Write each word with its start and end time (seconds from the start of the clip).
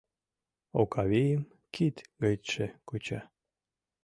Окавийым 0.81 1.43
кид 1.73 1.95
гычше 2.21 2.67
куча. 2.87 3.19